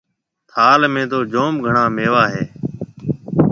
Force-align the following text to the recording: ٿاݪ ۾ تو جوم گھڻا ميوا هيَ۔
ٿاݪ 0.49 0.81
۾ 0.93 1.03
تو 1.11 1.19
جوم 1.31 1.53
گھڻا 1.65 1.83
ميوا 1.95 2.23
هيَ۔ 2.33 2.43